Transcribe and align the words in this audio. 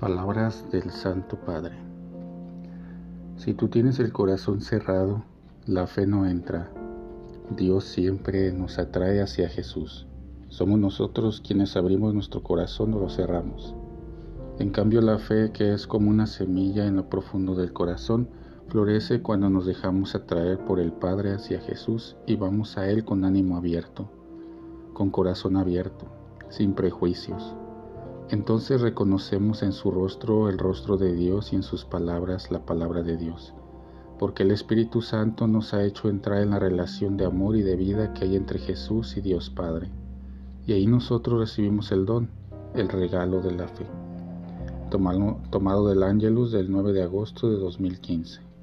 Palabras 0.00 0.66
del 0.72 0.90
Santo 0.90 1.36
Padre. 1.36 1.76
Si 3.36 3.54
tú 3.54 3.68
tienes 3.68 4.00
el 4.00 4.12
corazón 4.12 4.60
cerrado, 4.60 5.22
la 5.66 5.86
fe 5.86 6.04
no 6.04 6.26
entra. 6.26 6.68
Dios 7.56 7.84
siempre 7.84 8.52
nos 8.52 8.80
atrae 8.80 9.22
hacia 9.22 9.48
Jesús. 9.48 10.08
Somos 10.48 10.80
nosotros 10.80 11.40
quienes 11.46 11.76
abrimos 11.76 12.12
nuestro 12.12 12.42
corazón 12.42 12.92
o 12.94 12.98
lo 12.98 13.08
cerramos. 13.08 13.76
En 14.58 14.70
cambio, 14.70 15.00
la 15.00 15.18
fe, 15.18 15.52
que 15.52 15.72
es 15.72 15.86
como 15.86 16.10
una 16.10 16.26
semilla 16.26 16.86
en 16.86 16.96
lo 16.96 17.08
profundo 17.08 17.54
del 17.54 17.72
corazón, 17.72 18.28
florece 18.66 19.22
cuando 19.22 19.48
nos 19.48 19.64
dejamos 19.64 20.16
atraer 20.16 20.58
por 20.58 20.80
el 20.80 20.92
Padre 20.92 21.34
hacia 21.34 21.60
Jesús 21.60 22.16
y 22.26 22.34
vamos 22.34 22.76
a 22.78 22.90
Él 22.90 23.04
con 23.04 23.24
ánimo 23.24 23.56
abierto, 23.56 24.10
con 24.92 25.10
corazón 25.10 25.56
abierto, 25.56 26.06
sin 26.50 26.74
prejuicios 26.74 27.54
entonces 28.30 28.80
reconocemos 28.80 29.62
en 29.62 29.72
su 29.72 29.90
rostro 29.90 30.48
el 30.48 30.58
rostro 30.58 30.96
de 30.96 31.14
Dios 31.14 31.52
y 31.52 31.56
en 31.56 31.62
sus 31.62 31.84
palabras 31.84 32.50
la 32.50 32.64
palabra 32.64 33.02
de 33.02 33.16
Dios, 33.16 33.52
porque 34.18 34.44
el 34.44 34.50
Espíritu 34.50 35.02
Santo 35.02 35.46
nos 35.46 35.74
ha 35.74 35.84
hecho 35.84 36.08
entrar 36.08 36.40
en 36.40 36.50
la 36.50 36.58
relación 36.58 37.16
de 37.16 37.26
amor 37.26 37.56
y 37.56 37.62
de 37.62 37.76
vida 37.76 38.14
que 38.14 38.24
hay 38.24 38.36
entre 38.36 38.58
Jesús 38.58 39.16
y 39.16 39.20
Dios 39.20 39.50
Padre. 39.50 39.90
Y 40.66 40.72
ahí 40.72 40.86
nosotros 40.86 41.38
recibimos 41.38 41.92
el 41.92 42.06
don, 42.06 42.30
el 42.74 42.88
regalo 42.88 43.40
de 43.42 43.52
la 43.52 43.68
fe. 43.68 43.86
Tomado, 44.90 45.88
del 45.88 46.02
Ángelus 46.02 46.52
del 46.52 46.70
9 46.70 46.92
de 46.92 47.02
agosto 47.02 47.50
de 47.50 47.56
2015. 47.56 48.53